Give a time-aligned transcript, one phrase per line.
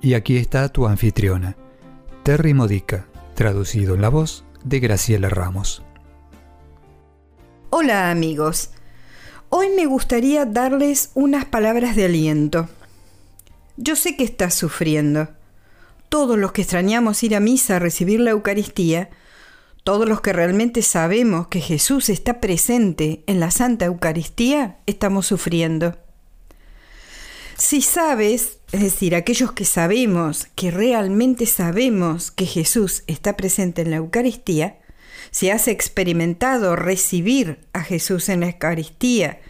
[0.00, 1.56] Y aquí está tu anfitriona,
[2.22, 5.82] Terry Modica, traducido en la voz de Graciela Ramos.
[7.70, 8.70] Hola amigos,
[9.48, 12.68] hoy me gustaría darles unas palabras de aliento.
[13.76, 15.30] Yo sé que estás sufriendo.
[16.08, 19.10] Todos los que extrañamos ir a misa a recibir la Eucaristía,
[19.82, 25.96] todos los que realmente sabemos que Jesús está presente en la Santa Eucaristía, estamos sufriendo.
[27.56, 33.90] Si sabes, es decir, aquellos que sabemos, que realmente sabemos que Jesús está presente en
[33.90, 34.78] la Eucaristía,
[35.30, 39.40] si has experimentado recibir a Jesús en la Eucaristía,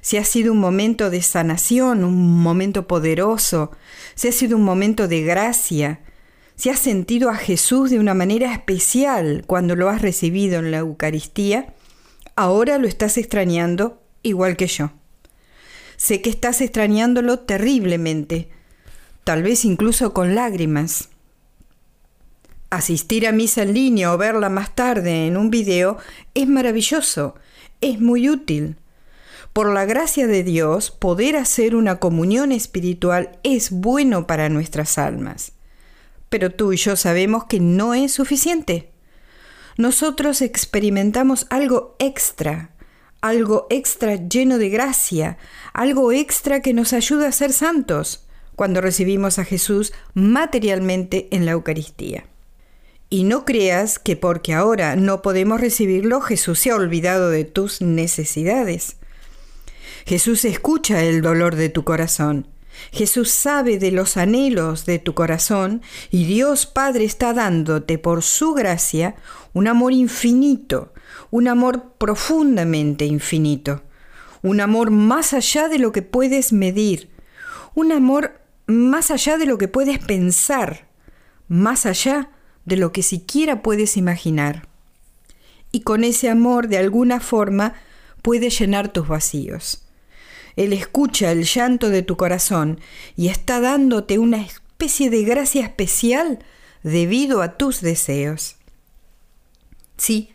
[0.00, 3.72] si ha sido un momento de sanación, un momento poderoso,
[4.14, 6.00] si ha sido un momento de gracia,
[6.54, 10.78] si has sentido a Jesús de una manera especial cuando lo has recibido en la
[10.78, 11.74] Eucaristía,
[12.36, 14.92] ahora lo estás extrañando igual que yo.
[16.02, 18.48] Sé que estás extrañándolo terriblemente,
[19.22, 21.10] tal vez incluso con lágrimas.
[22.70, 25.98] Asistir a misa en línea o verla más tarde en un video
[26.34, 27.36] es maravilloso,
[27.80, 28.74] es muy útil.
[29.52, 35.52] Por la gracia de Dios, poder hacer una comunión espiritual es bueno para nuestras almas.
[36.30, 38.90] Pero tú y yo sabemos que no es suficiente.
[39.76, 42.71] Nosotros experimentamos algo extra,
[43.22, 45.38] algo extra lleno de gracia,
[45.72, 51.52] algo extra que nos ayuda a ser santos cuando recibimos a Jesús materialmente en la
[51.52, 52.26] Eucaristía.
[53.08, 57.80] Y no creas que porque ahora no podemos recibirlo, Jesús se ha olvidado de tus
[57.80, 58.96] necesidades.
[60.04, 62.48] Jesús escucha el dolor de tu corazón.
[62.90, 68.54] Jesús sabe de los anhelos de tu corazón y Dios Padre está dándote por su
[68.54, 69.14] gracia
[69.52, 70.92] un amor infinito,
[71.30, 73.82] un amor profundamente infinito,
[74.42, 77.10] un amor más allá de lo que puedes medir,
[77.74, 80.88] un amor más allá de lo que puedes pensar,
[81.48, 82.30] más allá
[82.64, 84.68] de lo que siquiera puedes imaginar.
[85.70, 87.74] Y con ese amor, de alguna forma,
[88.20, 89.84] puede llenar tus vacíos.
[90.56, 92.78] Él escucha el llanto de tu corazón
[93.16, 96.40] y está dándote una especie de gracia especial
[96.82, 98.56] debido a tus deseos.
[99.96, 100.31] Sí,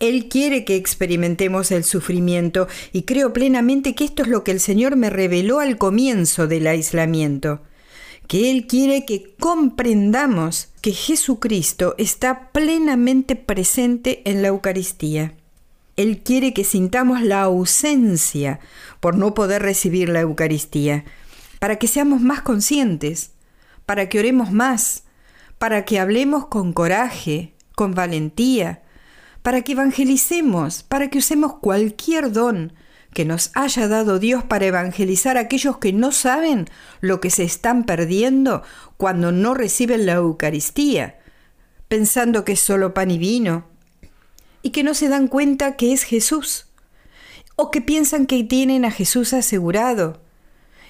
[0.00, 4.58] Él quiere que experimentemos el sufrimiento y creo plenamente que esto es lo que el
[4.58, 7.60] Señor me reveló al comienzo del aislamiento,
[8.26, 15.34] que Él quiere que comprendamos que Jesucristo está plenamente presente en la Eucaristía.
[15.96, 18.58] Él quiere que sintamos la ausencia
[19.00, 21.04] por no poder recibir la Eucaristía,
[21.58, 23.32] para que seamos más conscientes,
[23.84, 25.02] para que oremos más,
[25.58, 28.80] para que hablemos con coraje, con valentía,
[29.42, 32.72] para que evangelicemos, para que usemos cualquier don
[33.12, 36.66] que nos haya dado Dios para evangelizar a aquellos que no saben
[37.00, 38.62] lo que se están perdiendo
[38.96, 41.18] cuando no reciben la Eucaristía,
[41.88, 43.64] pensando que es solo pan y vino,
[44.62, 46.66] y que no se dan cuenta que es Jesús,
[47.56, 50.22] o que piensan que tienen a Jesús asegurado,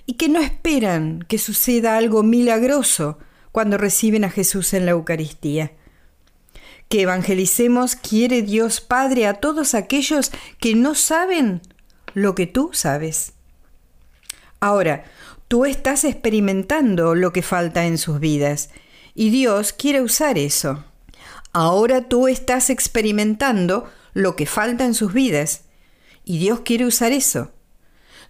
[0.05, 3.19] y que no esperan que suceda algo milagroso
[3.53, 5.73] cuando reciben a Jesús en la Eucaristía
[6.91, 11.63] que evangelicemos quiere Dios Padre a todos aquellos que no saben
[12.15, 13.35] lo que tú sabes.
[14.59, 15.05] Ahora,
[15.47, 18.71] tú estás experimentando lo que falta en sus vidas
[19.15, 20.85] y Dios quiere usar eso.
[21.53, 25.63] Ahora tú estás experimentando lo que falta en sus vidas
[26.25, 27.53] y Dios quiere usar eso.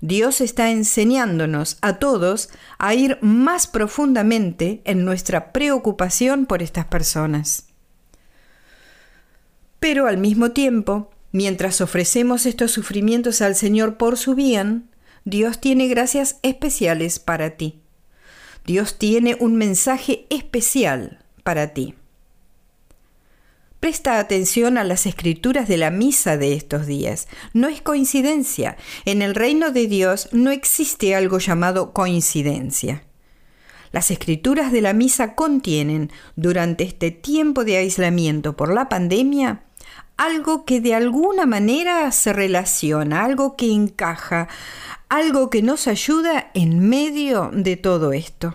[0.02, 7.69] Dios está enseñándonos a todos a ir más profundamente en nuestra preocupación por estas personas.
[9.80, 14.90] Pero al mismo tiempo, mientras ofrecemos estos sufrimientos al Señor por su bien,
[15.24, 17.80] Dios tiene gracias especiales para ti.
[18.66, 21.94] Dios tiene un mensaje especial para ti.
[23.80, 27.28] Presta atención a las escrituras de la misa de estos días.
[27.54, 28.76] No es coincidencia.
[29.06, 33.04] En el reino de Dios no existe algo llamado coincidencia.
[33.90, 39.64] Las escrituras de la misa contienen, durante este tiempo de aislamiento por la pandemia,
[40.20, 44.48] algo que de alguna manera se relaciona, algo que encaja,
[45.08, 48.54] algo que nos ayuda en medio de todo esto.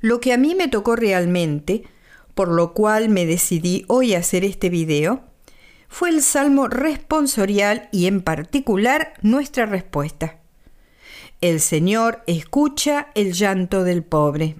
[0.00, 1.84] Lo que a mí me tocó realmente,
[2.34, 5.22] por lo cual me decidí hoy hacer este video,
[5.88, 10.36] fue el salmo responsorial y en particular nuestra respuesta.
[11.40, 14.56] El Señor escucha el llanto del pobre.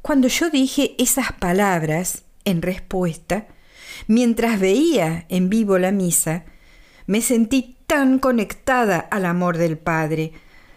[0.00, 3.48] Cuando yo dije esas palabras en respuesta,
[4.06, 6.44] mientras veía en vivo la misa,
[7.06, 10.32] me sentí tan conectada al amor del Padre.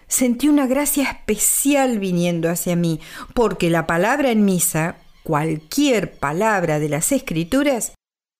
[0.08, 3.00] Sentí una gracia especial viniendo hacia mí,
[3.34, 7.94] porque la palabra en misa, cualquier palabra de las Escrituras,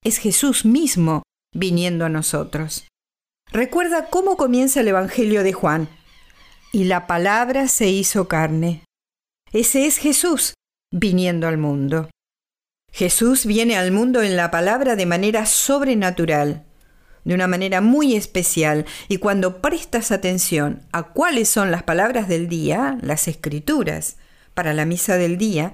[0.04, 1.24] es Jesús mismo
[1.54, 2.88] viniendo a nosotros.
[3.52, 5.90] Recuerda cómo comienza el Evangelio de Juan.
[6.72, 8.86] Y la palabra se hizo carne.
[9.52, 10.54] Ese es Jesús
[10.92, 12.10] viniendo al mundo.
[12.92, 16.64] Jesús viene al mundo en la palabra de manera sobrenatural,
[17.24, 22.50] de una manera muy especial, y cuando prestas atención a cuáles son las palabras del
[22.50, 24.18] día, las escrituras,
[24.54, 25.74] para la misa del día,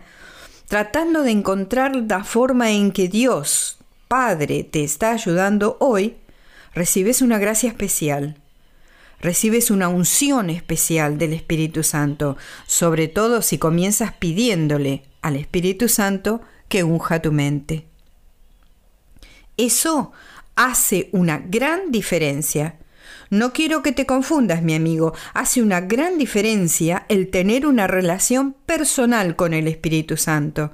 [0.67, 6.17] tratando de encontrar la forma en que Dios, Padre, te está ayudando hoy,
[6.73, 8.37] recibes una gracia especial
[9.19, 16.41] recibes una unción especial del Espíritu Santo, sobre todo si comienzas pidiéndole al Espíritu Santo
[16.68, 17.85] que unja tu mente.
[19.57, 20.12] Eso
[20.56, 22.77] hace una gran diferencia.
[23.29, 28.53] No quiero que te confundas, mi amigo, hace una gran diferencia el tener una relación
[28.65, 30.71] personal con el Espíritu Santo,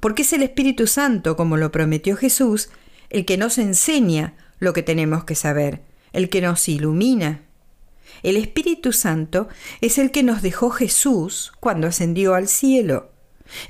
[0.00, 2.70] porque es el Espíritu Santo, como lo prometió Jesús,
[3.10, 5.82] el que nos enseña lo que tenemos que saber,
[6.12, 7.42] el que nos ilumina,
[8.22, 9.48] el Espíritu Santo
[9.80, 13.10] es el que nos dejó Jesús cuando ascendió al cielo.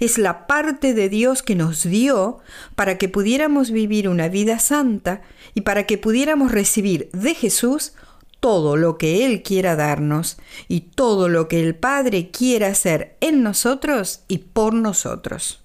[0.00, 2.38] Es la parte de Dios que nos dio
[2.74, 5.22] para que pudiéramos vivir una vida santa
[5.54, 7.92] y para que pudiéramos recibir de Jesús
[8.40, 10.36] todo lo que Él quiera darnos
[10.68, 15.64] y todo lo que el Padre quiera hacer en nosotros y por nosotros.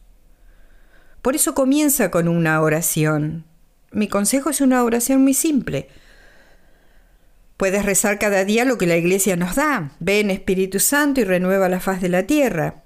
[1.22, 3.44] Por eso comienza con una oración.
[3.92, 5.90] Mi consejo es una oración muy simple.
[7.58, 9.92] Puedes rezar cada día lo que la iglesia nos da.
[10.00, 12.84] Ven Espíritu Santo y renueva la faz de la tierra.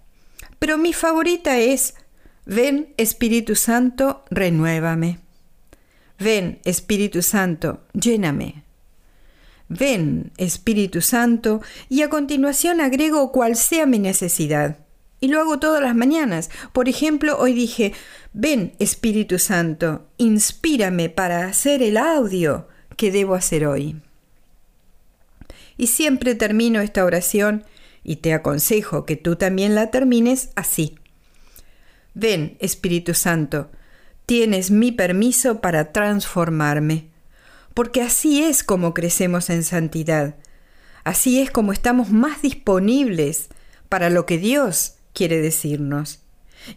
[0.63, 1.93] Pero mi favorita es,
[2.45, 5.19] ven Espíritu Santo, renuévame.
[6.19, 8.63] Ven Espíritu Santo, lléname.
[9.67, 14.77] Ven Espíritu Santo y a continuación agrego cual sea mi necesidad.
[15.19, 16.49] Y lo hago todas las mañanas.
[16.71, 17.91] Por ejemplo, hoy dije,
[18.31, 23.97] ven Espíritu Santo, inspírame para hacer el audio que debo hacer hoy.
[25.75, 27.65] Y siempre termino esta oración
[28.03, 30.95] y te aconsejo que tú también la termines así.
[32.13, 33.71] Ven, Espíritu Santo,
[34.25, 37.07] tienes mi permiso para transformarme,
[37.73, 40.35] porque así es como crecemos en santidad,
[41.03, 43.49] así es como estamos más disponibles
[43.89, 46.19] para lo que Dios quiere decirnos.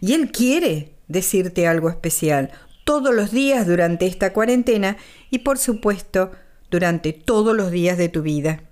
[0.01, 2.51] Y Él quiere decirte algo especial
[2.83, 4.97] todos los días durante esta cuarentena
[5.29, 6.31] y por supuesto
[6.71, 8.63] durante todos los días de tu vida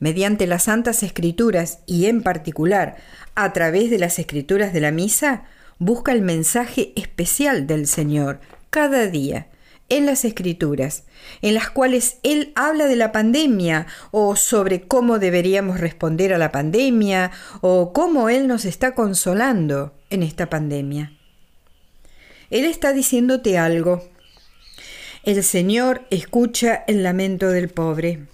[0.00, 2.96] mediante las Santas Escrituras y en particular
[3.36, 5.44] a través de las Escrituras de la Misa,
[5.78, 9.46] busca el mensaje especial del Señor cada día
[9.88, 11.04] en las Escrituras,
[11.42, 16.52] en las cuales Él habla de la pandemia o sobre cómo deberíamos responder a la
[16.52, 21.12] pandemia o cómo Él nos está consolando en esta pandemia.
[22.50, 24.08] Él está diciéndote algo.
[25.24, 28.26] El Señor escucha el lamento del pobre.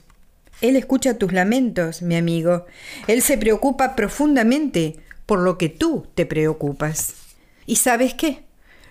[0.60, 2.66] Él escucha tus lamentos, mi amigo.
[3.06, 4.96] Él se preocupa profundamente
[5.26, 7.14] por lo que tú te preocupas.
[7.66, 8.44] ¿Y sabes qué?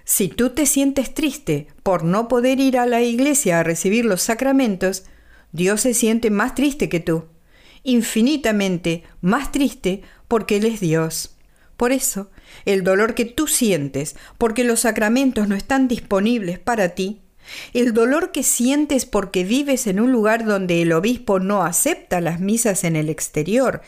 [0.03, 4.21] Si tú te sientes triste por no poder ir a la iglesia a recibir los
[4.21, 5.05] sacramentos,
[5.51, 7.25] Dios se siente más triste que tú,
[7.83, 11.37] infinitamente más triste porque Él es Dios.
[11.77, 12.29] Por eso,
[12.65, 17.21] el dolor que tú sientes porque los sacramentos no están disponibles para ti
[17.73, 22.39] el dolor que sientes porque vives en un lugar donde el obispo no acepta las
[22.39, 23.81] misas en el exterior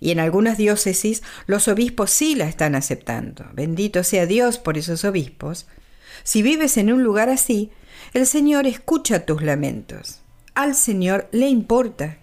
[0.00, 3.46] y en algunas diócesis los obispos sí la están aceptando.
[3.52, 5.66] Bendito sea Dios por esos obispos.
[6.22, 7.70] Si vives en un lugar así,
[8.14, 10.20] el Señor escucha tus lamentos.
[10.54, 12.18] Al Señor le importa.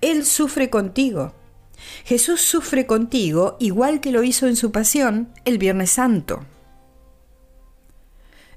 [0.00, 1.34] Él sufre contigo.
[2.04, 6.44] Jesús sufre contigo igual que lo hizo en su pasión el Viernes Santo.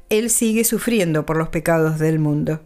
[0.10, 2.62] Él sigue sufriendo por los pecados del mundo.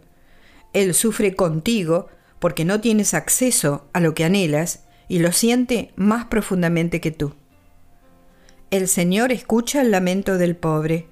[0.72, 2.08] Él sufre contigo
[2.38, 7.34] porque no tienes acceso a lo que anhelas y lo siente más profundamente que tú.
[8.70, 11.06] El Señor escucha el lamento del pobre.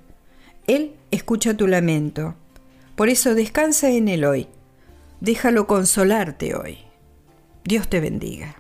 [0.67, 2.35] Él escucha tu lamento.
[2.97, 4.49] Por eso descansa en Él hoy.
[5.21, 6.79] Déjalo consolarte hoy.
[7.65, 8.57] Dios te bendiga.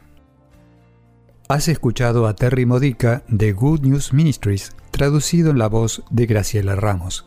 [1.48, 6.76] Has escuchado a Terry Modica de Good News Ministries, traducido en la voz de Graciela
[6.76, 7.26] Ramos.